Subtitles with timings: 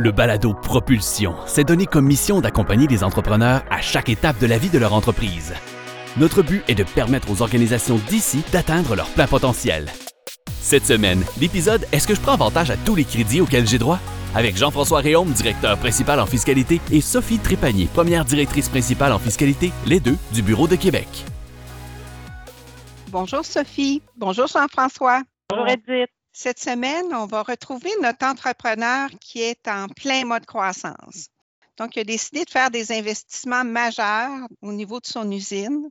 [0.00, 4.56] Le balado Propulsion s'est donné comme mission d'accompagner les entrepreneurs à chaque étape de la
[4.56, 5.54] vie de leur entreprise.
[6.16, 9.90] Notre but est de permettre aux organisations d'ici d'atteindre leur plein potentiel.
[10.60, 13.98] Cette semaine, l'épisode Est-ce que je prends avantage à tous les crédits auxquels j'ai droit?
[14.36, 19.72] Avec Jean-François Réaume, directeur principal en fiscalité, et Sophie Trépanier, première directrice principale en fiscalité,
[19.84, 21.08] les deux du Bureau de Québec.
[23.10, 24.00] Bonjour Sophie.
[24.16, 25.22] Bonjour Jean-François.
[25.50, 26.10] Bonjour Edith.
[26.40, 31.30] Cette semaine, on va retrouver notre entrepreneur qui est en plein mode croissance.
[31.78, 35.88] Donc, il a décidé de faire des investissements majeurs au niveau de son usine.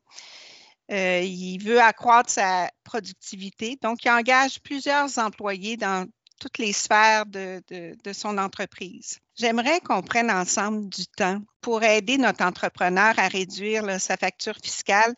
[0.90, 3.78] Euh, il veut accroître sa productivité.
[3.82, 6.08] Donc, il engage plusieurs employés dans
[6.40, 7.62] toutes les sphères de,
[8.14, 9.20] son entreprise.
[9.36, 15.14] J'aimerais qu'on prenne ensemble du temps pour aider notre entrepreneur à réduire sa facture fiscale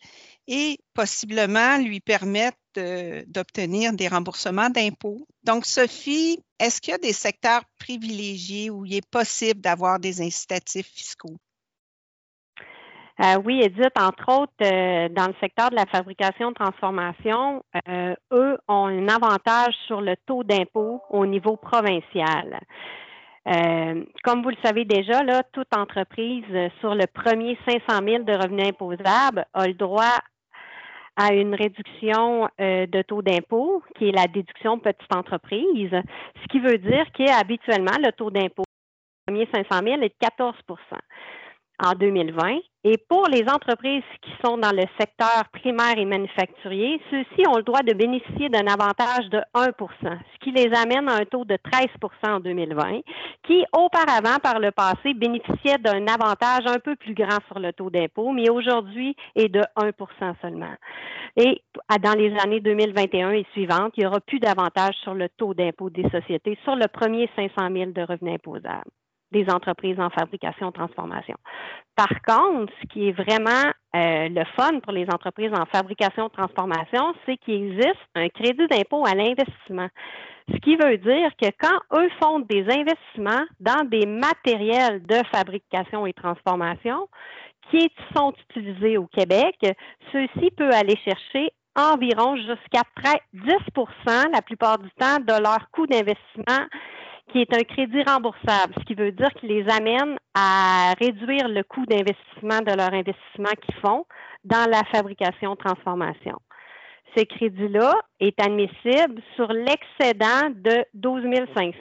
[0.48, 2.58] et possiblement lui permettre
[3.28, 5.28] d'obtenir des remboursements d'impôts.
[5.44, 10.22] Donc, Sophie, est-ce qu'il y a des secteurs privilégiés où il est possible d'avoir des
[10.22, 11.38] incitatifs fiscaux?
[13.22, 18.58] Euh, oui, Edith, entre autres, euh, dans le secteur de la fabrication transformation, euh, eux
[18.70, 22.62] ont un avantage sur le taux d'impôt au niveau provincial.
[24.24, 26.46] comme vous le savez déjà, là, toute entreprise
[26.80, 30.20] sur le premier 500 000 de revenus imposables a le droit
[31.20, 36.60] à une réduction euh, de taux d'impôt, qui est la déduction petite entreprise, ce qui
[36.60, 38.64] veut dire qu'habituellement, le taux d'impôt
[39.28, 40.56] premier 500 000 est de 14
[41.80, 42.60] en 2020.
[42.86, 47.64] Et pour les entreprises qui sont dans le secteur primaire et manufacturier, ceux-ci ont le
[47.64, 49.70] droit de bénéficier d'un avantage de 1%
[50.02, 51.90] ce qui les amène à un taux de 13%
[52.24, 53.02] en 2020,
[53.44, 57.90] qui auparavant, par le passé, bénéficiait d'un avantage un peu plus grand sur le taux
[57.90, 60.74] d'impôt, mais aujourd'hui est de 1% seulement.
[61.36, 61.62] Et
[62.02, 65.90] dans les années 2021 et suivantes, il n'y aura plus d'avantage sur le taux d'impôt
[65.90, 68.92] des sociétés sur le premier 500 000 de revenus imposables
[69.32, 71.36] des entreprises en fabrication transformation.
[71.96, 77.14] Par contre, ce qui est vraiment euh, le fun pour les entreprises en fabrication transformation,
[77.26, 79.90] c'est qu'il existe un crédit d'impôt à l'investissement.
[80.52, 86.06] Ce qui veut dire que quand eux font des investissements dans des matériels de fabrication
[86.06, 87.08] et transformation
[87.70, 89.56] qui sont utilisés au Québec,
[90.12, 95.86] ceux-ci peuvent aller chercher environ jusqu'à près 10% la plupart du temps de leur coût
[95.86, 96.66] d'investissement
[97.32, 101.64] qui est un crédit remboursable, ce qui veut dire qu'il les amène à réduire le
[101.64, 104.06] coût d'investissement de leur investissement qu'ils font
[104.44, 106.38] dans la fabrication-transformation.
[107.18, 111.24] Ce crédit-là est admissible sur l'excédent de 12
[111.56, 111.74] 500,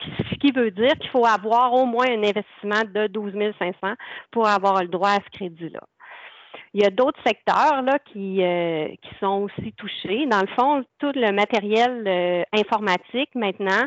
[0.00, 3.94] ce qui veut dire qu'il faut avoir au moins un investissement de 12 500
[4.32, 5.80] pour avoir le droit à ce crédit-là.
[6.74, 10.26] Il y a d'autres secteurs là, qui, euh, qui sont aussi touchés.
[10.26, 13.84] Dans le fond, tout le matériel euh, informatique maintenant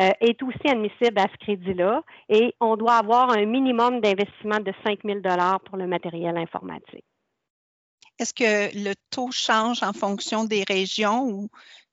[0.00, 4.72] euh, est aussi admissible à ce crédit-là et on doit avoir un minimum d'investissement de
[4.86, 5.20] 5 000
[5.64, 7.04] pour le matériel informatique.
[8.18, 11.48] Est-ce que le taux change en fonction des régions ou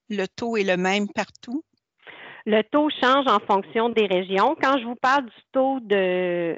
[0.09, 1.63] le taux est le même partout?
[2.47, 4.55] Le taux change en fonction des régions.
[4.61, 6.55] Quand je vous parle du taux de,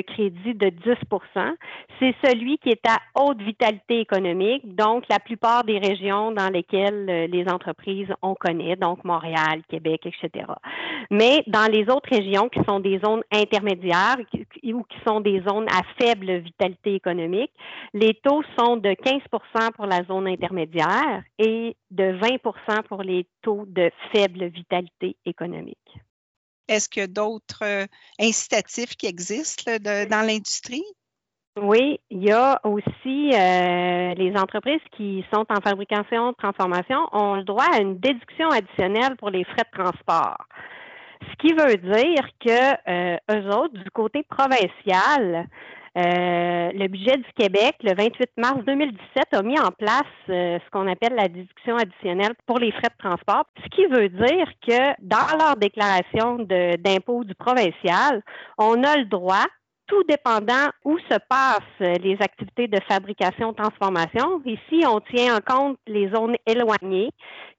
[0.00, 1.54] crédit de 10%
[2.00, 7.06] c'est celui qui est à haute vitalité économique, donc la plupart des régions dans lesquelles
[7.08, 10.46] euh, les entreprises on connaît, donc Montréal, Québec, etc.
[11.10, 14.16] Mais dans les autres régions qui sont des zones intermédiaires
[14.64, 17.52] ou qui sont des zones à faible vitalité économique,
[17.94, 23.64] les taux sont de 15% pour la zone intermédiaire et de 20% pour les taux
[23.68, 25.98] de faible vitalité économique.
[26.68, 27.86] Est-ce qu'il y a d'autres euh,
[28.20, 30.84] incitatifs qui existent dans l'industrie?
[31.60, 37.44] Oui, il y a aussi euh, les entreprises qui sont en fabrication, transformation ont le
[37.44, 40.38] droit à une déduction additionnelle pour les frais de transport.
[41.20, 45.46] Ce qui veut dire que euh, eux autres, du côté provincial,
[45.98, 50.70] euh, le budget du Québec, le 28 mars 2017, a mis en place euh, ce
[50.70, 54.94] qu'on appelle la déduction additionnelle pour les frais de transport, ce qui veut dire que
[55.02, 58.22] dans leur déclaration d'impôt du provincial,
[58.56, 59.44] on a le droit
[59.86, 64.40] tout dépendant où se passent les activités de fabrication transformation.
[64.46, 67.10] Ici, on tient en compte les zones éloignées,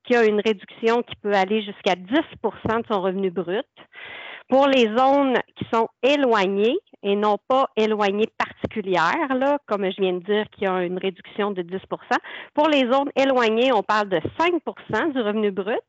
[0.04, 3.68] qui a une réduction qui peut aller jusqu'à 10% de son revenu brut.
[4.50, 10.24] Pour les zones qui sont éloignées et non pas éloignées particulières, comme je viens de
[10.24, 11.80] dire, qui ont une réduction de 10%
[12.54, 15.82] Pour les zones éloignées, on parle de 5% du revenu brut.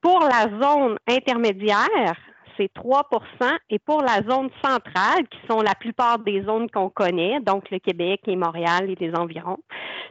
[0.00, 2.16] Pour la zone intermédiaire,
[2.56, 7.40] c'est 3% et pour la zone centrale, qui sont la plupart des zones qu'on connaît,
[7.40, 9.58] donc le Québec et Montréal et les environs,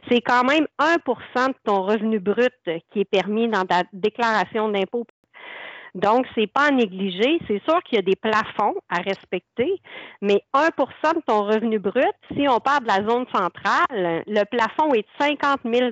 [0.08, 2.52] c'est quand même 1% de ton revenu brut
[2.92, 5.04] qui est permis dans ta déclaration d'impôt
[5.94, 7.38] Donc, c'est pas à négliger.
[7.48, 9.80] C'est sûr qu'il y a des plafonds à respecter,
[10.20, 12.04] mais 1% de ton revenu brut,
[12.34, 15.90] si on parle de la zone centrale, le plafond est de 50 000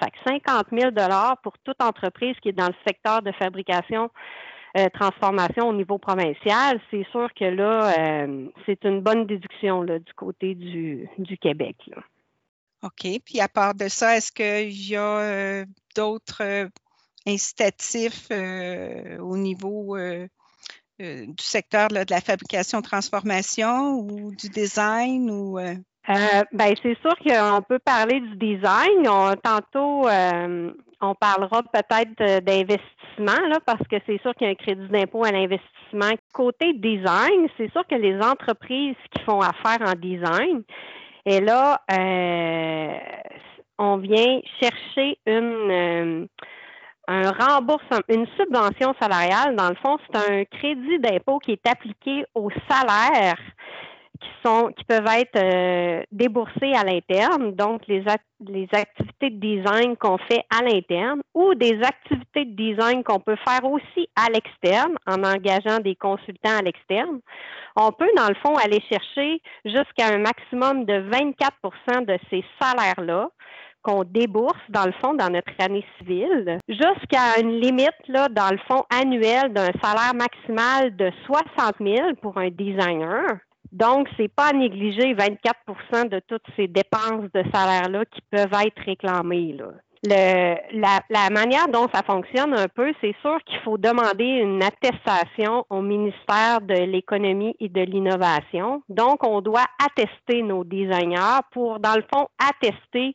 [0.00, 0.90] Fait que 50 000
[1.42, 4.10] pour toute entreprise qui est dans le secteur de fabrication
[4.76, 10.14] euh, transformation au niveau provincial, c'est sûr que là, euh, c'est une bonne déduction du
[10.14, 11.76] côté du, du Québec.
[12.82, 13.06] OK.
[13.24, 15.64] Puis à part de ça, est-ce qu'il y a euh,
[15.96, 16.68] d'autres
[17.26, 19.96] incitatifs au niveau
[20.98, 27.80] du secteur de la fabrication transformation ou du design ou ben, c'est sûr qu'on peut
[27.80, 29.08] parler du design.
[29.08, 30.08] On, tantôt,
[31.00, 35.24] on parlera peut-être d'investissement, là, parce que c'est sûr qu'il y a un crédit d'impôt
[35.24, 36.12] à l'investissement.
[36.32, 40.62] Côté design, c'est sûr que les entreprises qui font affaire en design,
[41.26, 42.98] et là, euh,
[43.78, 46.26] on vient chercher une euh,
[47.08, 49.56] un remboursement, une subvention salariale.
[49.56, 53.36] Dans le fond, c'est un crédit d'impôt qui est appliqué au salaire
[54.20, 58.02] qui sont qui peuvent être euh, déboursés à l'interne, donc les
[58.72, 63.64] activités de design qu'on fait à l'interne ou des activités de design qu'on peut faire
[63.64, 67.20] aussi à l'externe en engageant des consultants à l'externe.
[67.76, 73.28] On peut, dans le fond, aller chercher jusqu'à un maximum de 24% de ces salaires-là
[73.86, 78.58] qu'on débourse, dans le fond, dans notre année civile, jusqu'à une limite, là, dans le
[78.68, 83.38] fond, annuel d'un salaire maximal de 60 000 pour un designer.
[83.70, 88.82] Donc, c'est pas à négliger 24% de toutes ces dépenses de salaire-là qui peuvent être
[88.84, 89.56] réclamées.
[90.02, 95.64] la, la, manière dont ça fonctionne un peu, c'est sûr qu'il faut demander une attestation
[95.68, 98.82] au ministère de l'économie et de l'innovation.
[98.88, 103.14] Donc, on doit attester nos designers pour, dans le fond, attester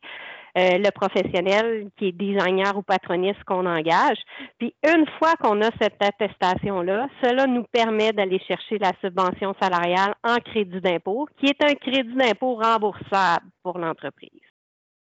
[0.57, 4.17] euh, le professionnel qui est designer ou patroniste qu'on engage.
[4.57, 10.15] Puis une fois qu'on a cette attestation-là, cela nous permet d'aller chercher la subvention salariale
[10.23, 14.29] en crédit d'impôt, qui est un crédit d'impôt remboursable pour l'entreprise.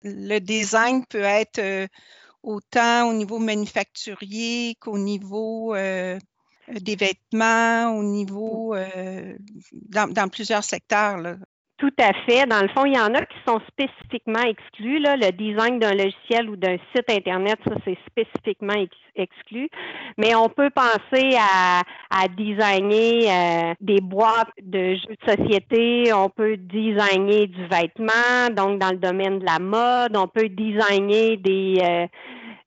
[0.04, 1.88] Le design peut être euh,
[2.44, 6.20] autant au niveau manufacturier qu'au niveau euh,
[6.68, 8.76] des vêtements, au niveau
[9.72, 11.18] dans, dans, plusieurs secteurs.
[11.18, 11.38] Là.
[11.78, 12.48] Tout à fait.
[12.48, 14.98] Dans le fond, il y en a qui sont spécifiquement exclus.
[15.00, 15.16] Là.
[15.16, 18.74] Le design d'un logiciel ou d'un site Internet, ça, c'est spécifiquement
[19.16, 19.70] exclu.
[20.18, 26.12] Mais on peut penser à, à designer euh, des boîtes de jeux de société.
[26.14, 30.18] On peut designer du vêtement, donc dans le domaine de la mode.
[30.18, 31.78] On peut designer des...
[31.84, 32.08] Euh,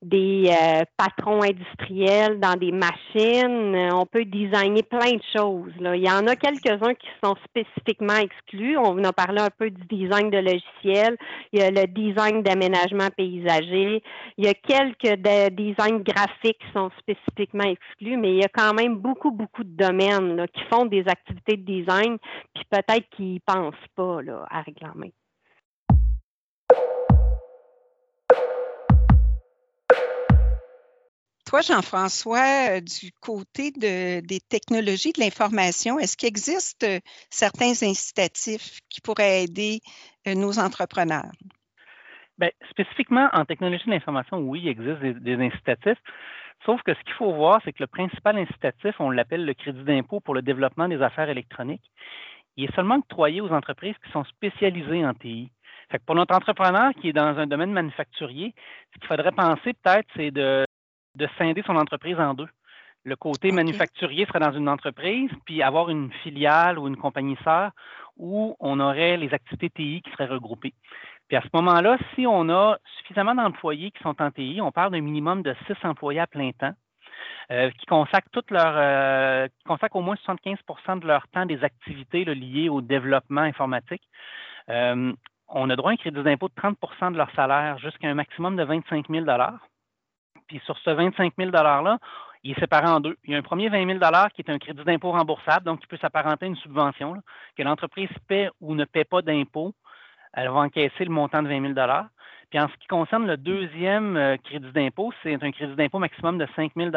[0.01, 3.75] des euh, patrons industriels dans des machines.
[3.93, 5.73] On peut designer plein de choses.
[5.79, 5.95] Là.
[5.95, 8.77] Il y en a quelques-uns qui sont spécifiquement exclus.
[8.77, 11.17] On a parlé un peu du design de logiciels.
[11.53, 14.01] Il y a le design d'aménagement paysager.
[14.37, 15.21] Il y a quelques
[15.53, 19.75] designs graphiques qui sont spécifiquement exclus, mais il y a quand même beaucoup, beaucoup de
[19.75, 22.17] domaines là, qui font des activités de design,
[22.55, 25.13] puis peut-être qu'ils ne pensent pas là, à réclamer.
[31.51, 38.79] Toi, Jean-François, euh, du côté des technologies de l'information, est-ce qu'il existe euh, certains incitatifs
[38.89, 39.81] qui pourraient aider
[40.29, 41.29] euh, nos entrepreneurs?
[42.37, 46.01] Bien, spécifiquement en technologie de l'information, oui, il existe des, incitatifs.
[46.65, 49.83] Sauf que ce qu'il faut voir, c'est que le principal incitatif, on l'appelle le crédit
[49.83, 51.91] d'impôt pour le développement des affaires électroniques,
[52.55, 55.51] il est seulement octroyé aux entreprises qui sont spécialisées en TI.
[55.91, 58.55] Fait pour notre entrepreneur qui est dans un domaine manufacturier,
[58.93, 60.65] ce qu'il faudrait penser peut-être, c'est de
[61.15, 62.47] de scinder son entreprise en deux.
[63.03, 67.71] Le côté manufacturier serait dans une entreprise, puis avoir une filiale ou une compagnie sœur
[68.17, 70.73] où on aurait les activités TI qui seraient regroupées.
[71.27, 74.91] Puis à ce moment-là, si on a suffisamment d'employés qui sont en TI, on parle
[74.91, 76.73] d'un minimum de six employés à plein temps.
[77.51, 81.63] Euh, qui consacrent toute leur, euh, qui consacrent au moins 75% de leur temps des
[81.63, 84.01] activités liées au développement informatique.
[84.69, 85.11] Euh,
[85.49, 88.55] on a droit à un crédit d'impôt de 30% de leur salaire jusqu'à un maximum
[88.55, 89.25] de 25 000
[90.51, 91.97] puis sur ce 25 000 $-là,
[92.43, 93.15] il est séparé en deux.
[93.23, 93.99] Il y a un premier 20 000
[94.35, 97.21] qui est un crédit d'impôt remboursable, donc qui peut s'apparenter à une subvention,
[97.55, 99.73] que l'entreprise paie ou ne paie pas d'impôt.
[100.33, 101.87] Elle va encaisser le montant de 20 000
[102.49, 106.37] Puis en ce qui concerne le deuxième euh, crédit d'impôt, c'est un crédit d'impôt maximum
[106.37, 106.89] de 5 000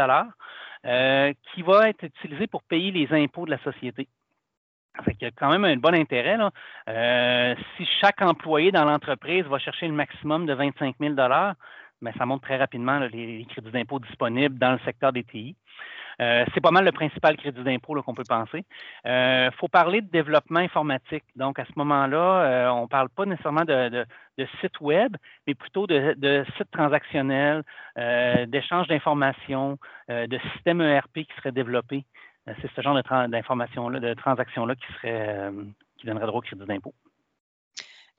[0.86, 4.08] euh, qui va être utilisé pour payer les impôts de la société.
[5.04, 6.38] Fait qu'il y a quand même un bon intérêt.
[6.88, 11.14] Euh, si chaque employé dans l'entreprise va chercher le maximum de 25 000
[12.04, 15.56] mais ça monte très rapidement les, crédits d'impôt disponibles dans le secteur des TI.
[16.20, 18.64] Euh, c'est pas mal le principal crédit d'impôt qu'on peut penser.
[19.04, 21.24] Il euh, faut parler de développement informatique.
[21.34, 24.06] Donc, à ce moment-là, on ne parle pas nécessairement de,
[24.60, 27.64] sites web, mais plutôt de, sites transactionnels,
[28.46, 32.04] d'échanges d'informations, de systèmes ERP qui seraient développés.
[32.46, 32.94] c'est ce genre
[33.28, 35.50] d'informations-là, de transactions-là qui, serait,
[35.96, 36.94] qui donnerait droit au crédit d'impôt.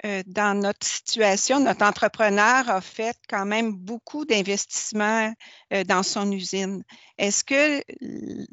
[0.03, 5.33] Euh, dans notre situation, notre entrepreneur a fait quand même beaucoup d'investissements
[5.71, 6.83] euh, dans son usine.
[7.17, 7.81] Est-ce que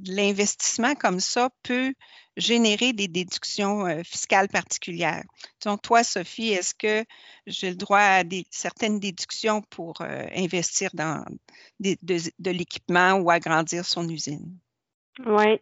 [0.06, 1.94] l'investissement comme ça peut
[2.36, 5.24] générer des déductions euh, fiscales particulières?
[5.64, 7.04] Donc, toi, Sophie, est-ce que
[7.46, 11.24] j'ai le droit à certaines déductions pour investir dans
[11.80, 14.56] de l'équipement ou agrandir son usine?
[15.26, 15.60] Oui,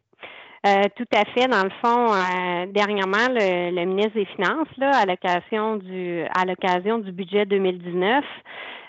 [0.67, 1.49] euh, tout à fait.
[1.49, 6.99] Dans le fond, euh, dernièrement, le, ministre des Finances, là, à l'occasion du à l'occasion
[6.99, 8.23] du budget 2019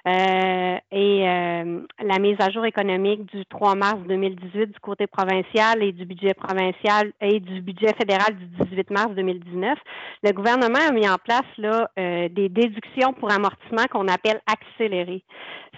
[0.07, 5.93] euh, et la mise à jour économique du 3 mars 2018 du côté provincial et
[5.93, 9.77] du budget provincial et du budget fédéral du 18 mars 2019,
[10.23, 15.23] le gouvernement a mis en place là des déductions pour amortissement qu'on appelle accélérées.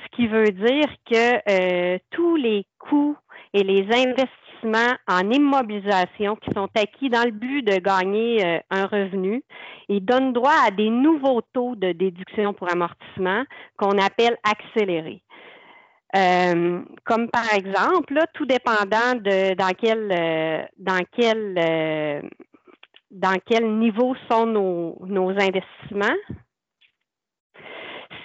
[0.05, 3.15] Ce qui veut dire que tous les coûts
[3.53, 8.85] et les investissements en immobilisation qui sont acquis dans le but de gagner euh, un
[8.85, 9.43] revenu
[9.89, 13.43] et donnent droit à des nouveaux taux de déduction pour amortissement
[13.77, 15.21] qu'on appelle accélérés.
[16.15, 22.29] Euh, comme par exemple, tout dépendant de dans quel euh, dans quel
[23.09, 26.17] dans quel niveau sont nos investissements,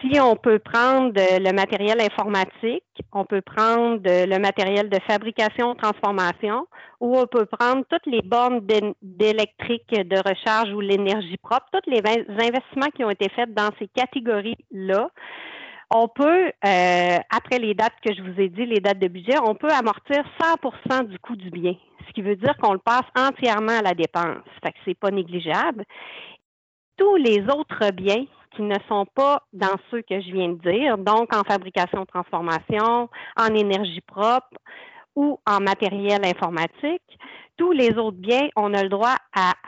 [0.00, 6.67] si on peut prendre le matériel informatique, on peut prendre le matériel de fabrication, transformation,
[7.00, 8.61] ou on peut prendre toutes les bornes
[9.02, 13.88] d'électrique de recharge ou l'énergie propre, tous les investissements qui ont été faits dans ces
[13.88, 15.11] catégories-là.
[15.90, 19.38] On peut, euh, après les dates que je vous ai dit, les dates de budget,
[19.43, 21.75] on peut amortir 100% du coût du bien,
[22.07, 24.45] ce qui veut dire qu'on le passe entièrement à la dépense.
[24.62, 25.85] Fait que c'est pas négligeable.
[26.99, 30.99] Tous les autres biens qui ne sont pas dans ceux que je viens de dire,
[30.99, 34.57] donc en fabrication transformation, en énergie propre
[35.17, 37.19] ou en matériel informatique.
[37.57, 39.17] Tous les autres biens, on a le droit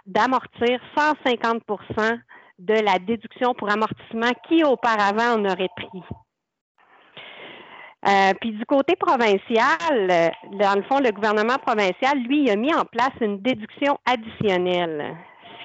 [0.06, 2.20] d'amortir 150%
[2.58, 6.02] de la déduction pour amortissement qui auparavant on aurait pris.
[8.06, 12.84] Euh, puis du côté provincial, dans le fond, le gouvernement provincial, lui, a mis en
[12.84, 15.16] place une déduction additionnelle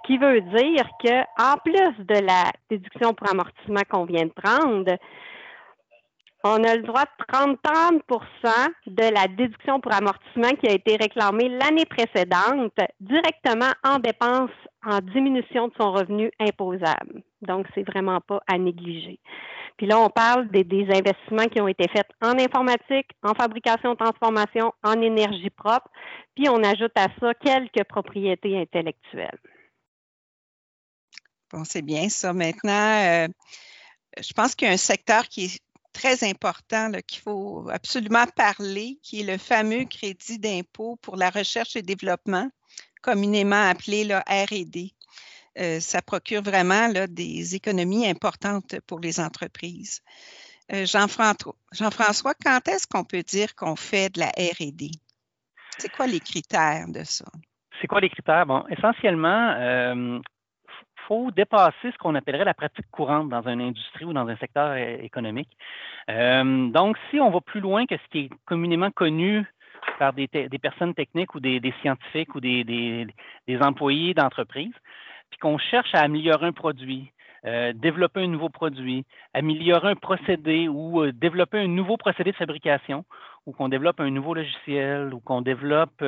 [0.06, 4.98] qui veut dire que en plus de la déduction pour amortissement qu'on vient de prendre,
[6.48, 10.96] on a le droit de prendre 30% de la déduction pour amortissement qui a été
[10.96, 14.52] réclamée l'année précédente directement en dépenses
[14.86, 17.24] en diminution de son revenu imposable.
[17.42, 19.20] Donc, c'est vraiment pas à négliger.
[19.78, 23.96] Puis là, on parle des, des, investissements qui ont été faits en informatique, en fabrication,
[23.96, 25.90] transformation, en énergie propre,
[26.36, 29.40] puis on ajoute à ça quelques propriétés intellectuelles.
[31.52, 32.34] Bon, c'est bien ça.
[32.34, 33.28] Maintenant, euh,
[34.20, 35.60] je pense qu'il y a un secteur qui est
[35.94, 41.76] très important, qu'il faut absolument parler, qui est le fameux crédit d'impôt pour la recherche
[41.76, 42.50] et développement,
[43.02, 44.92] communément appelé le RD.
[45.58, 50.02] Euh, ça procure vraiment des économies importantes pour les entreprises.
[50.74, 54.92] Euh, Jean-François, quand est-ce qu'on peut dire qu'on fait de la RD?
[55.78, 57.26] C'est quoi les critères de ça?
[57.80, 58.46] C'est quoi les critères?
[58.46, 60.16] Bon, essentiellement,
[61.08, 64.72] faut dépasser ce qu'on appellerait la pratique courante dans une industrie ou dans un secteur
[64.72, 65.50] euh, économique.
[66.10, 69.46] Euh, donc, si on va plus loin que ce qui est communément connu
[70.00, 70.28] par des,
[70.62, 73.08] personnes techniques ou des, scientifiques ou des,
[73.62, 74.74] employés d'entreprise,
[75.30, 77.12] puis qu'on cherche à améliorer un produit,
[77.46, 83.06] euh, développer un nouveau produit, améliorer un procédé ou développer un nouveau procédé de fabrication,
[83.46, 86.02] ou qu'on développe un nouveau logiciel, ou qu'on développe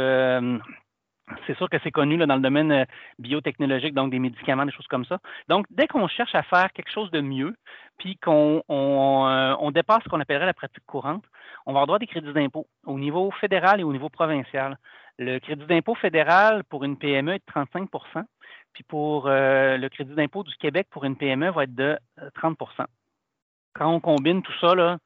[1.46, 2.86] c'est sûr que c'est connu dans le domaine euh,
[3.20, 5.20] biotechnologique, donc des médicaments, des choses comme ça.
[5.50, 7.56] Donc, dès qu'on cherche à faire quelque chose de mieux,
[7.98, 11.24] puis qu'on euh, dépasse ce qu'on appellerait la pratique courante,
[11.66, 14.78] on va avoir droit à des crédits d'impôt au niveau fédéral et au niveau provincial.
[15.20, 18.24] Le crédit d'impôt fédéral pour une PME est de 35%
[18.74, 21.98] puis pour euh, le crédit d'impôt du Québec pour une PME va être de
[22.40, 22.86] 30%
[23.74, 25.00] Quand on combine tout ça, là,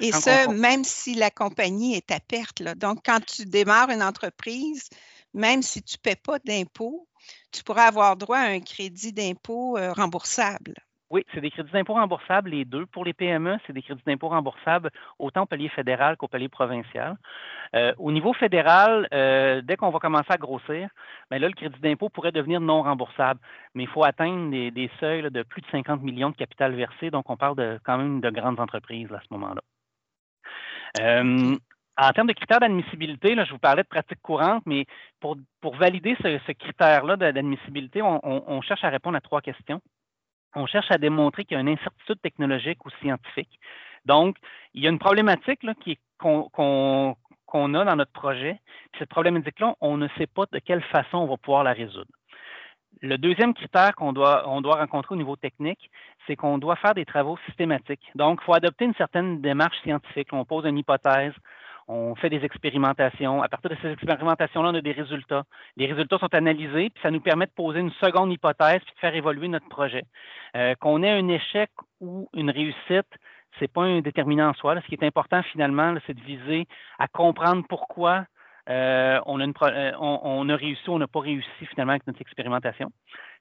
[0.00, 2.60] et ça, même si la compagnie est à perte.
[2.60, 2.74] Là.
[2.74, 4.88] Donc, quand tu démarres une entreprise,
[5.34, 7.06] même si tu ne paies pas d'impôt,
[7.52, 10.74] tu pourras avoir droit à un crédit d'impôt euh, remboursable.
[11.10, 12.84] Oui, c'est des crédits d'impôt remboursables, les deux.
[12.84, 17.16] Pour les PME, c'est des crédits d'impôt remboursables autant au palier fédéral qu'au palier provincial.
[17.74, 20.90] Euh, au niveau fédéral, euh, dès qu'on va commencer à grossir,
[21.30, 23.40] bien là, le crédit d'impôt pourrait devenir non remboursable.
[23.74, 27.10] Mais il faut atteindre des, seuils de plus de 50 millions de capital versé.
[27.10, 29.62] Donc, on parle de, quand même de grandes entreprises à ce moment-là
[32.00, 34.86] En termes de critères d'admissibilité, je vous parlais de pratique courante, mais
[35.18, 39.80] pour, pour valider ce, critère-là d'admissibilité, on, cherche à répondre à trois questions.
[40.54, 43.58] On cherche à démontrer qu'il y a une incertitude technologique ou scientifique.
[44.04, 44.36] Donc,
[44.74, 45.66] il y a une problématique
[46.18, 47.16] qu'on
[47.74, 48.60] a dans notre projet.
[48.96, 52.12] cette problématique-là, on ne sait pas de quelle façon on va pouvoir la résoudre.
[53.02, 55.90] Le deuxième critère qu'on doit, on doit rencontrer au niveau technique,
[56.26, 58.08] c'est qu'on doit faire des travaux systématiques.
[58.14, 60.28] Donc, il faut adopter une certaine démarche scientifique.
[60.32, 61.34] On pose une hypothèse,
[61.88, 63.42] on fait des expérimentations.
[63.42, 65.44] À partir de ces expérimentations-là, on a des résultats.
[65.76, 69.00] Les résultats sont analysés, puis ça nous permet de poser une seconde hypothèse, puis de
[69.00, 70.04] faire évoluer notre projet.
[70.54, 73.08] Euh, qu'on ait un échec ou une réussite,
[73.56, 74.78] ce n'est pas un déterminant en soi.
[74.82, 76.66] Ce qui est important finalement, c'est de viser
[76.98, 78.26] à comprendre pourquoi
[78.68, 82.20] euh, on, a euh, on, a réussi ou on n'a pas réussi finalement avec notre
[82.20, 82.90] expérimentation.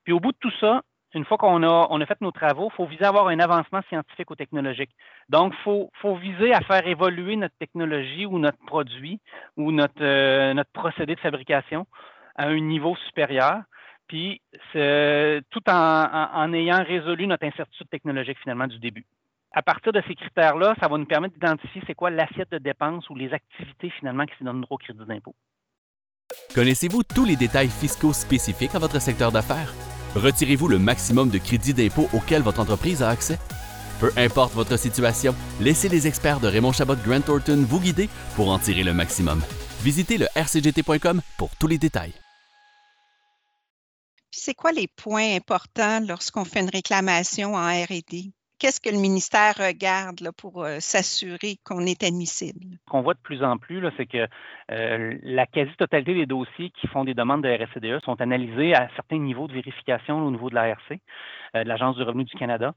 [0.05, 0.83] Puis au bout de tout ça,
[1.13, 4.29] une fois qu'on a, fait nos travaux, il faut viser à avoir un avancement scientifique
[4.29, 4.91] ou technologique.
[5.29, 9.19] Donc, il faut, viser à faire évoluer notre technologie ou notre produit
[9.55, 11.87] ou notre, euh, procédé de fabrication
[12.35, 13.61] à un niveau supérieur,
[14.07, 14.41] puis
[14.73, 19.05] tout en, ayant résolu notre incertitude technologique finalement du début.
[19.53, 23.09] À partir de ces critères-là, ça va nous permettre d'identifier c'est quoi l'assiette de dépenses
[23.09, 25.35] ou les activités finalement qui se donnent au crédit d'impôt.
[26.53, 29.73] Connaissez-vous tous les détails fiscaux spécifiques à votre secteur d'affaires?
[30.17, 33.37] Retirez-vous le maximum de crédits d'impôt auquel votre entreprise a accès?
[33.99, 38.49] Peu importe votre situation, laissez les experts de Raymond Chabot Grant Thornton vous guider pour
[38.49, 39.41] en tirer le maximum.
[39.83, 42.13] Visitez le rcgt.com pour tous les détails.
[44.31, 48.31] C'est quoi les points importants lorsqu'on fait une réclamation en R&D?
[48.59, 52.77] Qu'est-ce que le ministère regarde pour euh, s'assurer qu'on est admissible?
[52.85, 54.27] Ce qu'on voit de plus en plus, c'est que
[54.71, 59.19] euh, la quasi-totalité des dossiers qui font des demandes de RSCDE sont analysés à certains
[59.19, 60.99] niveaux de vérification au niveau de l'ARC,
[61.55, 62.73] euh, de l'Agence du revenu du Canada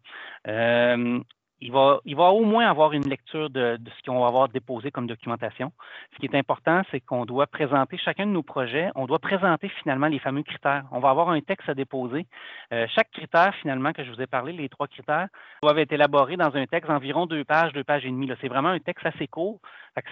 [1.61, 4.91] il va, il va au moins avoir une lecture de, ce qu'on va avoir déposé
[4.91, 5.73] comme documentation.
[6.15, 9.69] Ce qui est important, c'est qu'on doit présenter chacun de nos projets, on doit présenter
[9.83, 10.85] finalement les fameux critères.
[10.91, 12.27] On va avoir un texte à déposer.
[12.73, 15.29] Euh, chaque critère, finalement, que je vous ai parlé, les trois critères,
[15.63, 18.31] doivent être élaborés dans un texte d'environ deux pages, deux pages et demie.
[18.41, 19.61] C'est vraiment un texte assez court.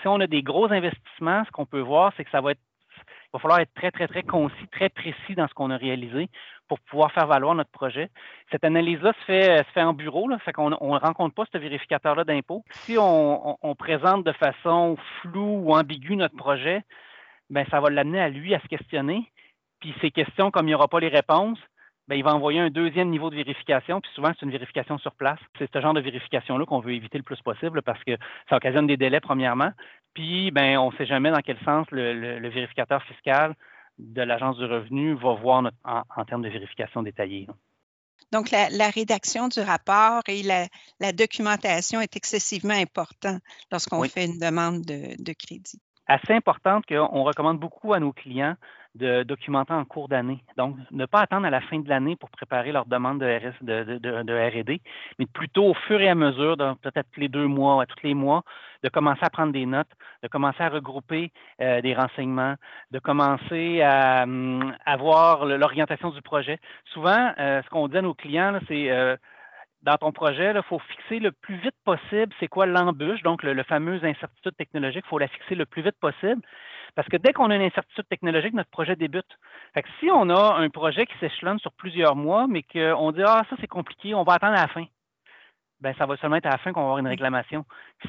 [0.02, 2.60] si on a des gros investissements, ce qu'on peut voir, c'est que ça va être
[3.00, 6.28] il va falloir être très, très, très concis, très précis dans ce qu'on a réalisé
[6.68, 8.11] pour pouvoir faire valoir notre projet.
[8.50, 12.24] Cette analyse-là se fait, fait en bureau, là, fait qu'on ne rencontre pas ce vérificateur-là
[12.24, 12.64] d'impôt.
[12.70, 16.82] Si on, présente de façon floue ou ambiguë notre projet,
[17.50, 19.30] ben ça va l'amener à lui à se questionner.
[19.80, 21.58] Puis ces questions, comme il n'y aura pas les réponses,
[22.09, 25.12] ben, il va envoyer un deuxième niveau de vérification, puis souvent, c'est une vérification sur
[25.12, 25.38] place.
[25.59, 28.16] C'est ce genre de vérification-là qu'on veut éviter le plus possible parce que
[28.49, 29.73] ça occasionne des délais, premièrement.
[30.14, 33.55] Puis, ben, on ne sait jamais dans quel sens le, vérificateur fiscal
[33.99, 37.47] de l'Agence du revenu va voir en, termes de vérification détaillée.
[38.33, 44.81] Donc, la, rédaction du rapport et la, documentation est excessivement importante lorsqu'on fait une demande
[44.83, 45.81] de, crédit.
[46.09, 48.57] Assez importante qu'on recommande beaucoup à nos clients
[48.94, 50.42] de documenter en cours d'année.
[50.57, 54.61] Donc, ne pas attendre à la fin de l'année pour préparer leur demande de, de,
[54.61, 54.81] RD,
[55.18, 58.14] mais plutôt au fur et à mesure, peut-être tous les deux mois, à tous les
[58.14, 58.42] mois,
[58.83, 59.90] de commencer à prendre des notes,
[60.23, 62.55] de commencer à regrouper euh, des renseignements,
[62.90, 66.59] de commencer à, hum, voir l'orientation du projet.
[66.92, 69.16] Souvent, euh, ce qu'on dit à nos clients, c'est euh,
[69.82, 73.52] dans ton projet, il faut fixer le plus vite possible c'est quoi l'embûche, donc le,
[73.52, 76.42] le, fameux incertitude technologique, il faut la fixer le plus vite possible.
[76.94, 79.38] Parce que dès qu'on a une incertitude technologique, notre projet débute.
[79.74, 83.22] Fait que si on a un projet qui s'échelonne sur plusieurs mois, mais qu'on dit
[83.24, 84.84] Ah, ça c'est compliqué, on va attendre à la fin,
[85.80, 87.64] ben ça va seulement être à la fin qu'on va avoir une réclamation.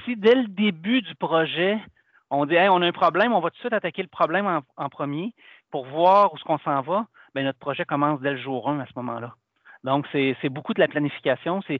[0.05, 1.77] Si dès le début du projet,
[2.29, 4.89] on dit on a un problème, on va tout de suite attaquer le problème en,
[4.89, 5.33] premier
[5.71, 7.05] pour voir où ce qu'on s'en va,
[7.35, 9.35] ben notre projet commence dès le jour 1 à ce moment-là.
[9.83, 11.61] Donc, c'est beaucoup de la planification.
[11.67, 11.79] C'est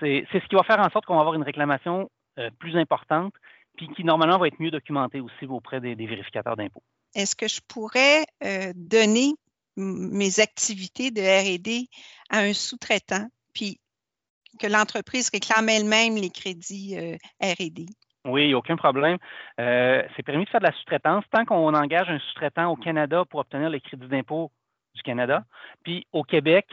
[0.00, 3.32] ce qui va faire en sorte qu'on va avoir une réclamation euh, plus importante
[3.76, 6.82] puis qui normalement va être mieux documenté aussi auprès des, vérificateurs d'impôts.
[7.14, 9.34] Est-ce que je pourrais euh, donner
[9.76, 11.86] mes activités de RD
[12.30, 13.78] à un sous-traitant, puis
[14.58, 17.86] que l'entreprise réclame elle-même les crédits euh, RD?
[18.24, 19.18] Oui, il n'y a aucun problème.
[19.60, 23.24] Euh, c'est permis de faire de la sous-traitance tant qu'on engage un sous-traitant au Canada
[23.28, 24.50] pour obtenir les crédits d'impôt
[24.94, 25.44] du Canada.
[25.84, 26.66] Puis au Québec,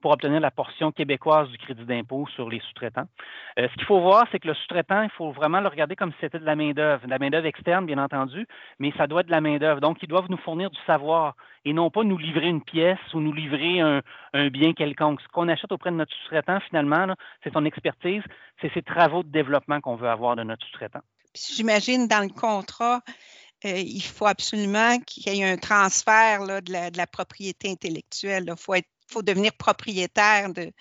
[0.00, 3.06] pour obtenir la portion québécoise du crédit d'impôt sur les sous-traitants.
[3.58, 6.12] Euh, ce qu'il faut voir, c'est que le sous-traitant, il faut vraiment le regarder comme
[6.12, 8.46] si c'était de la main-d'œuvre, de la main-d'œuvre externe, bien entendu,
[8.78, 9.80] mais ça doit être de la main-d'œuvre.
[9.80, 13.20] Donc, ils doivent nous fournir du savoir et non pas nous livrer une pièce ou
[13.20, 14.00] nous livrer un,
[14.48, 15.20] bien quelconque.
[15.20, 17.06] Ce qu'on achète auprès de notre sous-traitant, finalement,
[17.44, 18.22] c'est son expertise,
[18.60, 21.00] c'est ses travaux de développement qu'on veut avoir de notre sous-traitant.
[21.34, 23.02] J'imagine dans le contrat,
[23.64, 28.44] euh, il faut absolument qu'il y ait un transfert de, la, propriété intellectuelle.
[28.48, 30.72] Il faut être faut devenir propriétaire de,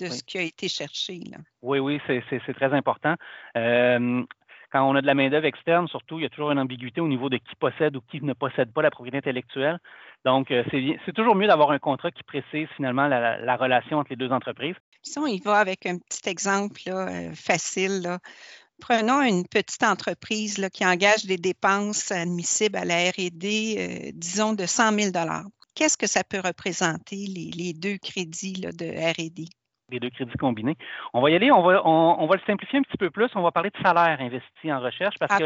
[0.00, 1.20] ce qui a été cherché.
[1.62, 3.14] Oui, oui, c'est très important.
[3.56, 4.24] Euh,
[4.72, 7.08] quand on a de la main-d'œuvre externe, surtout, il y a toujours une ambiguïté au
[7.08, 9.78] niveau de qui possède ou qui ne possède pas la propriété intellectuelle.
[10.24, 14.16] Donc, euh, c'est toujours mieux d'avoir un contrat qui précise finalement la, relation entre les
[14.16, 14.74] deux entreprises.
[15.02, 18.18] Si on y va avec un petit exemple euh, facile,
[18.80, 24.64] prenons une petite entreprise qui engage des dépenses admissibles à la RD, euh, disons, de
[24.64, 25.12] 100 000
[25.74, 29.48] Qu'est-ce que ça peut représenter, les, deux crédits de RD?
[29.90, 30.76] les deux crédits combinés.
[31.12, 33.28] On va y aller, on va, on, va le simplifier un petit peu plus.
[33.34, 35.44] On va parler de salaire investi en recherche parce que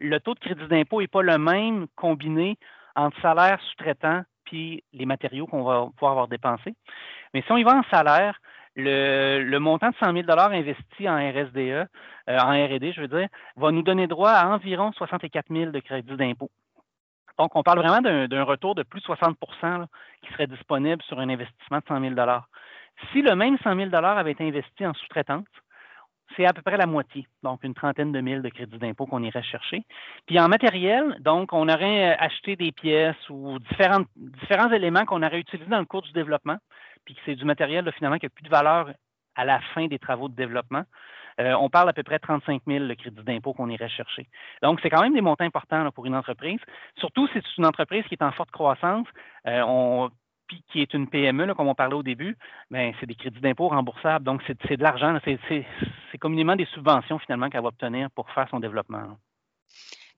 [0.00, 2.58] le, taux de crédit d'impôt n'est pas le même combiné
[2.96, 6.74] entre salaire sous-traitant puis les matériaux qu'on va pouvoir avoir dépensés.
[7.32, 8.38] Mais si on y va en salaire,
[8.76, 11.86] le, montant de 100 000 investi en RSDE, euh,
[12.28, 16.16] en RD, je veux dire, va nous donner droit à environ 64 000 de crédit
[16.16, 16.50] d'impôt.
[17.38, 19.86] Donc, on parle vraiment d'un retour de plus de 60%
[20.22, 22.14] qui serait disponible sur un investissement de 100 000
[23.12, 25.44] si le même 100 000 avait été investi en sous-traitance,
[26.36, 29.22] c'est à peu près la moitié, donc une trentaine de mille de crédits d'impôt qu'on
[29.22, 29.84] irait chercher.
[30.26, 35.22] Puis en matériel, donc on aurait euh, acheté des pièces ou différents, différents éléments qu'on
[35.22, 36.56] aurait utilisés dans le cours du développement,
[37.04, 38.90] puis que c'est du matériel finalement qui n'a plus de valeur
[39.36, 40.84] à la fin des travaux de développement.
[41.40, 44.28] Euh, on parle à peu près 35 000 le crédit d'impôt qu'on irait chercher.
[44.62, 46.60] Donc, c'est quand même des montants importants pour une entreprise.
[46.98, 49.06] Surtout si c'est une entreprise qui est en forte croissance.
[49.46, 50.10] Euh, on,
[50.46, 52.36] puis qui est une PME, comme on parlait au début,
[52.70, 54.24] mais ben, c'est des crédits d'impôt remboursables.
[54.24, 55.18] Donc, c'est de l'argent.
[55.24, 59.18] C'est communément des subventions, finalement, qu'elle va obtenir pour faire son développement.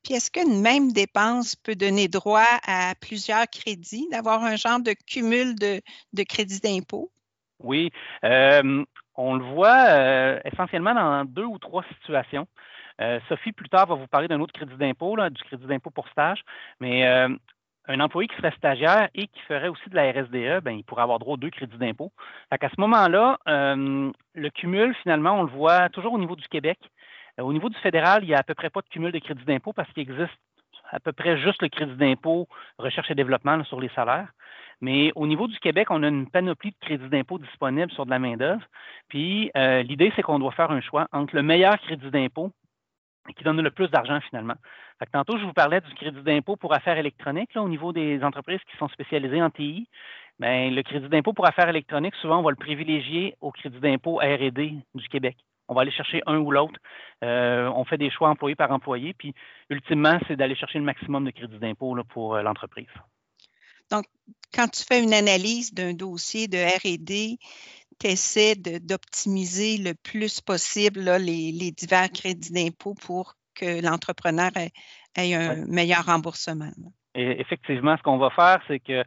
[0.02, 4.94] Puis, est-ce qu'une même dépense peut donner droit à plusieurs crédits, d'avoir un genre de
[5.06, 5.80] cumul de,
[6.12, 7.10] de crédits d'impôt?
[7.60, 7.90] Oui.
[8.24, 8.84] Euh,
[9.16, 12.46] on le voit euh, essentiellement dans deux ou trois situations.
[13.00, 16.08] Euh, Sophie, plus tard, va vous parler d'un autre crédit d'impôt, du crédit d'impôt pour
[16.08, 16.42] stage.
[16.80, 17.04] Mais
[17.88, 21.02] un employé qui serait stagiaire et qui ferait aussi de la RSDE, ben, il pourrait
[21.02, 22.12] avoir droit aux deux crédits d'impôt.
[22.50, 26.78] À ce moment-là, euh, le cumul, finalement, on le voit toujours au niveau du Québec.
[27.38, 29.18] Euh, au niveau du fédéral, il n'y a à peu près pas de cumul de
[29.18, 30.32] crédits d'impôt parce qu'il existe
[30.90, 32.48] à peu près juste le crédit d'impôt
[32.78, 34.28] recherche et développement sur les salaires.
[34.80, 38.10] Mais au niveau du Québec, on a une panoplie de crédits d'impôt disponibles sur de
[38.10, 38.62] la main-d'œuvre.
[39.08, 42.52] Puis euh, l'idée, c'est qu'on doit faire un choix entre le meilleur crédit d'impôt
[43.34, 44.54] qui donne le plus d'argent finalement.
[45.12, 48.76] tantôt, je vous parlais du crédit d'impôt pour affaires électroniques au niveau des entreprises qui
[48.76, 49.88] sont spécialisées en TI.
[50.38, 54.18] Bien, le crédit d'impôt pour affaires électroniques, souvent, on va le privilégier au crédit d'impôt
[54.18, 55.36] RD du Québec.
[55.68, 56.78] On va aller chercher un ou l'autre.
[57.24, 59.14] Euh, on fait des choix employé par employé.
[59.14, 59.34] Puis,
[59.70, 62.86] ultimement, c'est d'aller chercher le maximum de crédit d'impôt pour euh, l'entreprise.
[63.90, 64.04] Donc,
[64.54, 67.38] quand tu fais une analyse d'un dossier de RD,
[67.98, 75.64] tu essaies d'optimiser le plus possible les, divers crédits d'impôt pour que l'entrepreneur ait, un
[75.66, 76.70] meilleur remboursement.
[77.14, 79.02] Et effectivement, ce qu'on va faire, c'est que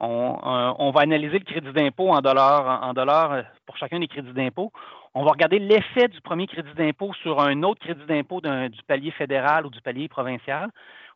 [0.00, 0.38] on,
[0.78, 4.34] euh, va analyser le crédit d'impôt en dollars, en dollars euh, pour chacun des crédits
[4.34, 4.72] d'impôt.
[5.14, 9.12] On va regarder l'effet du premier crédit d'impôt sur un autre crédit d'impôt du palier
[9.12, 10.70] fédéral ou du palier provincial.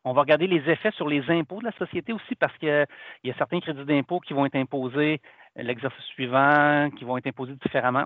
[0.05, 2.85] On va regarder les effets sur les impôts de la société aussi parce qu'il
[3.23, 5.21] y a certains crédits d'impôt qui vont être imposés
[5.55, 8.05] l'exercice suivant, qui vont être imposés différemment.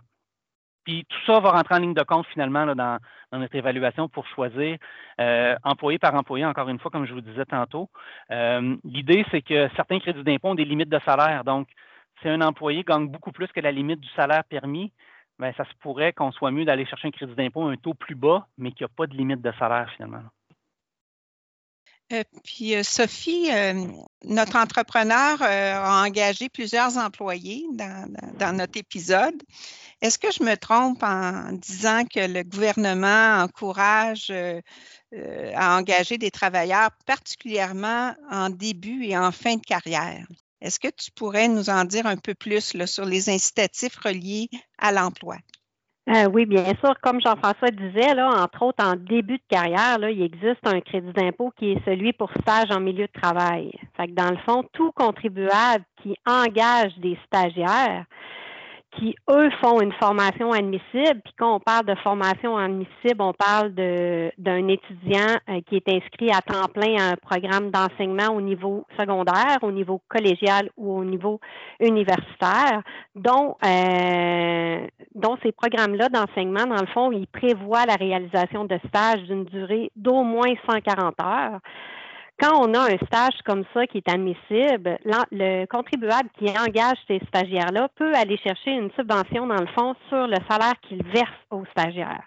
[0.84, 3.00] Puis tout ça va rentrer en ligne de compte finalement dans,
[3.32, 4.78] notre évaluation pour choisir
[5.20, 7.90] euh, employé par employé, encore une fois, comme je vous disais tantôt.
[8.32, 11.44] Euh, l'idée, c'est que certains crédits d'impôt ont des limites de salaire.
[11.44, 11.70] Donc,
[12.22, 14.92] si un employé gagne beaucoup plus que la limite du salaire permis,
[15.40, 17.94] bien, ça se pourrait qu'on soit mieux d'aller chercher un crédit d'impôt à un taux
[17.94, 20.24] plus bas, mais qui n'a pas de limite de salaire finalement.
[22.12, 23.86] Euh, puis euh, Sophie, euh,
[24.26, 29.42] notre entrepreneur a engagé plusieurs employés dans, notre épisode.
[30.02, 34.32] Est-ce que je me trompe en disant que le gouvernement encourage
[35.56, 40.28] à engager des travailleurs, particulièrement en début et en fin de carrière?
[40.60, 44.92] Est-ce que tu pourrais nous en dire un peu plus sur les incitatifs reliés à
[44.92, 45.38] l'emploi?
[46.10, 46.94] Euh, oui, bien sûr.
[47.02, 51.14] Comme Jean-François disait, là, entre autres, en début de carrière, là, il existe un crédit
[51.14, 53.72] d'impôt qui est celui pour stage en milieu de travail.
[53.96, 58.06] Fait que dans le fond, tout contribuable qui engage des stagiaires
[58.98, 61.22] qui, eux, font une formation admissible.
[61.24, 66.30] Puis quand on parle de formation admissible, on parle d'un étudiant euh, qui est inscrit
[66.32, 71.04] à temps plein à un programme d'enseignement au niveau secondaire, au niveau collégial ou au
[71.04, 71.40] niveau
[71.80, 72.82] universitaire,
[73.16, 79.24] dont, euh, dont ces programmes-là d'enseignement, dans le fond, ils prévoient la réalisation de stages
[79.24, 81.60] d'une durée d'au moins 140 heures.
[82.40, 84.98] Quand on a un stage comme ça qui est admissible,
[85.32, 90.28] le contribuable qui engage ces stagiaires-là peut aller chercher une subvention, dans le fond, sur
[90.28, 92.24] le salaire qu'il verse aux stagiaires.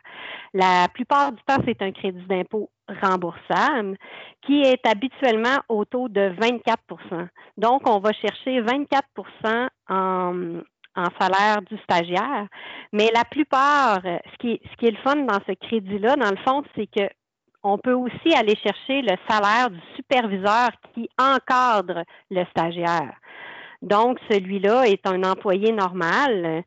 [0.55, 2.71] La plupart du temps, c'est un crédit d'impôt
[3.03, 3.97] remboursable
[4.43, 9.09] qui est habituellement au taux de 24% Donc, on va chercher 24
[9.89, 10.61] en,
[10.95, 12.47] en salaire du stagiaire.
[12.93, 16.63] Mais la plupart, ce ce qui est le fun dans ce crédit-là, dans le fond,
[16.77, 17.09] c'est que
[17.67, 23.13] on peut aussi aller chercher le salaire du superviseur qui encadre le stagiaire.
[23.83, 26.63] Donc, celui-là est un employé normal.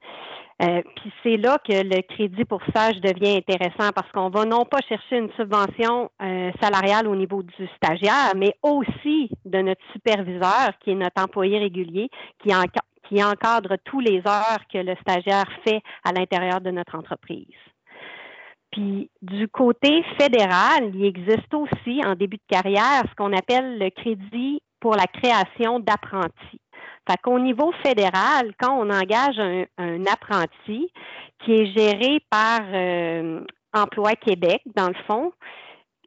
[0.61, 4.65] Euh, puis c'est là que le crédit pour stage devient intéressant parce qu'on va non
[4.65, 10.77] pas chercher une subvention euh, salariale au niveau du stagiaire, mais aussi de notre superviseur,
[10.81, 12.09] qui est notre employé régulier,
[12.43, 17.47] qui encadre tous les heures que le stagiaire fait à l'intérieur de notre entreprise.
[18.71, 23.89] Puis du côté fédéral, il existe aussi en début de carrière ce qu'on appelle le
[23.89, 26.61] crédit pour la création d'apprentis.
[27.09, 29.39] Fait qu'au niveau fédéral, quand on engage
[29.77, 30.91] un, apprenti
[31.43, 33.41] qui est géré par euh,
[33.73, 35.31] Emploi Québec, dans le fond,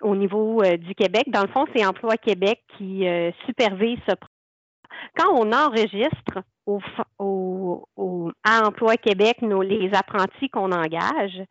[0.01, 4.14] au niveau euh, du Québec, dans le fond, c'est Emploi Québec qui euh, supervise ce
[5.16, 6.42] quand on enregistre
[8.44, 11.42] à Emploi Québec les apprentis qu'on engage,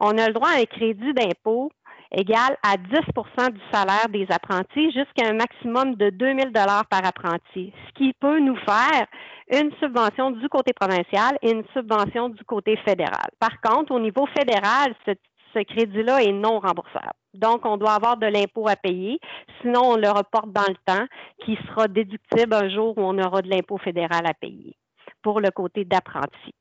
[0.00, 1.70] on a le droit à un crédit d'impôt
[2.10, 7.72] égal à 10% du salaire des apprentis jusqu'à un maximum de 2000 dollars par apprenti,
[7.86, 9.06] ce qui peut nous faire
[9.50, 13.30] une subvention du côté provincial et une subvention du côté fédéral.
[13.38, 15.12] Par contre, au niveau fédéral, ce,
[15.54, 17.12] ce crédit-là est non remboursable.
[17.34, 19.18] Donc, on doit avoir de l'impôt à payer.
[19.60, 21.06] Sinon, on le reporte dans le temps,
[21.44, 24.76] qui sera déductible un jour où on aura de l'impôt fédéral à payer
[25.22, 26.54] pour le côté d'apprenti.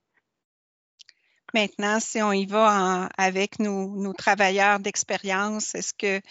[1.54, 6.22] Maintenant, si on y va avec nos, travailleurs d'expérience, est-ce que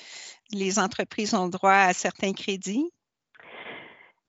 [0.53, 2.91] les entreprises ont droit à certains crédits?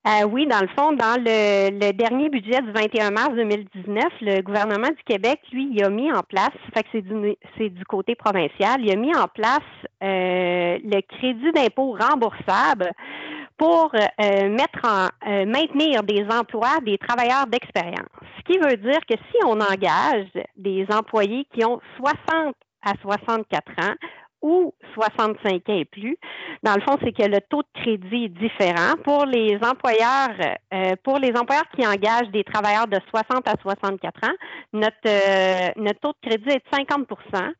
[0.07, 4.87] Euh, oui, dans le fond, dans le, dernier budget du 21 mars 2019, le gouvernement
[4.87, 8.79] du Québec, lui, il a mis en place, fait que c'est du, du côté provincial,
[8.79, 9.59] il a mis en place
[10.01, 12.89] euh, le crédit d'impôt remboursable
[13.57, 18.07] pour euh, maintenir des emplois des travailleurs d'expérience.
[18.37, 23.71] Ce qui veut dire que si on engage des employés qui ont 60 à 64
[23.83, 23.95] ans
[24.41, 26.17] ou 65 ans et plus.
[26.63, 28.95] Dans le fond, c'est que le taux de crédit est différent.
[29.03, 34.29] Pour les employeurs, euh, pour les employeurs qui engagent des travailleurs de 60 à 64
[34.29, 34.35] ans,
[34.73, 37.51] notre, euh, notre taux de crédit est de 50%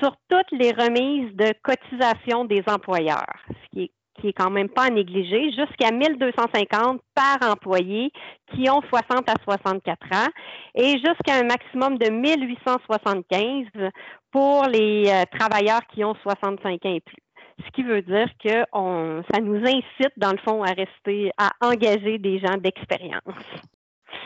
[0.00, 3.90] sur toutes les remises de cotisation des employeurs, ce qui est
[4.20, 8.10] qui est quand même pas à négliger, jusqu'à 1250 par employé
[8.54, 10.28] qui ont 60 à 64 ans
[10.74, 13.90] et jusqu'à un maximum de 1875
[14.30, 17.16] pour les euh, travailleurs qui ont 65 ans et plus.
[17.64, 18.64] Ce qui veut dire que
[19.32, 23.22] ça nous incite, dans le fond, à rester, à engager des gens d'expérience.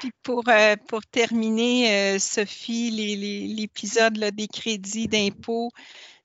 [0.01, 0.77] Puis pour, euh,
[1.11, 2.91] terminer, euh, Sophie,
[3.55, 5.71] l'épisode des crédits d'impôt,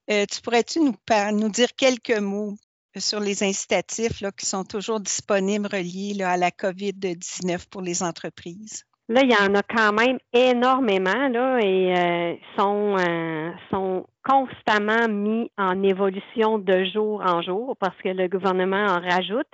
[0.08, 0.96] tu pourrais-tu nous,
[1.34, 2.56] nous dire quelques mots
[3.00, 8.86] sur les incitatifs qui sont toujours disponibles reliés à la COVID-19 pour les entreprises?
[9.10, 15.10] Là, il y en a quand même énormément là, et euh, sont, euh, sont constamment
[15.10, 19.52] mis en évolution de jour en jour parce que le gouvernement en rajoute.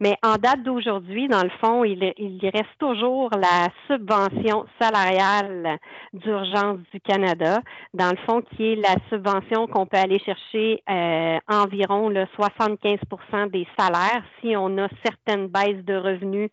[0.00, 5.78] Mais en date d'aujourd'hui, dans le fond, il, il reste toujours la subvention salariale
[6.12, 7.60] d'urgence du Canada,
[7.94, 13.50] dans le fond, qui est la subvention qu'on peut aller chercher euh, environ le 75%
[13.50, 16.50] des salaires si on a certaines baisses de revenus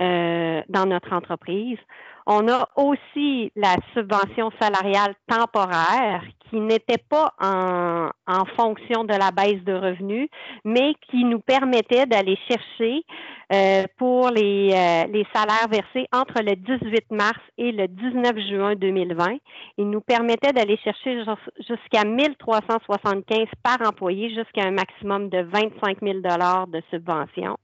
[0.00, 1.78] euh, dans notre entreprise.
[2.26, 9.30] On a aussi la subvention salariale temporaire qui n'était pas en, en, fonction de la
[9.30, 10.28] baisse de revenus,
[10.64, 13.04] mais qui nous permettait d'aller chercher
[13.52, 18.74] euh, pour les, euh, les salaires versés entre le 18 mars et le 19 juin
[18.74, 19.36] 2020.
[19.78, 21.24] Il nous permettait d'aller chercher
[21.58, 27.56] jusqu'à 1375 par employé, jusqu'à un maximum de 25 000 de subvention.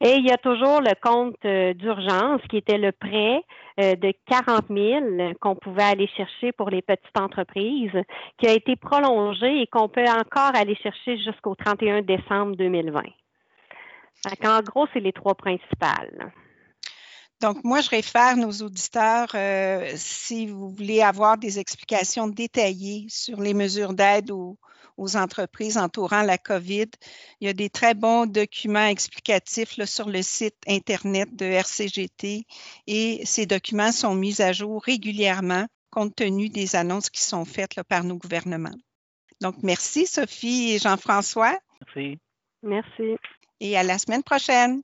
[0.00, 3.42] Et il y a toujours le compte euh, d'urgence qui était le prêt
[3.80, 7.90] euh, de 40 000 qu'on pouvait aller chercher pour les petites entreprises,
[8.38, 13.02] qui a été prolongé et qu'on peut encore aller chercher jusqu'au 31 décembre 2020.
[14.44, 16.32] En gros, c'est les trois principales.
[17.40, 23.40] Donc, moi, je réfère nos auditeurs, euh, si vous voulez avoir des explications détaillées sur
[23.40, 24.58] les mesures d'aide aux,
[24.98, 26.86] aux, entreprises entourant la COVID,
[27.40, 32.44] il y a des très bons documents explicatifs là, sur le site Internet de RCGT
[32.86, 37.76] et ces documents sont mis à jour régulièrement compte tenu des annonces qui sont faites
[37.76, 38.76] là, par nos gouvernements.
[39.40, 41.56] Donc, merci Sophie et Jean-François.
[41.86, 42.18] Merci.
[42.62, 43.16] Merci.
[43.60, 44.82] Et à la semaine prochaine.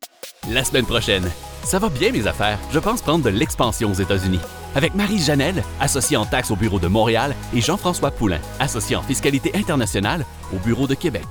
[0.51, 1.29] La semaine prochaine.
[1.65, 2.59] Ça va bien mes affaires?
[2.73, 4.41] Je pense prendre de l'expansion aux États-Unis.
[4.75, 9.03] Avec Marie Janelle, associée en taxes au bureau de Montréal, et Jean-François Poulain, associé en
[9.03, 11.27] fiscalité internationale au bureau de Québec.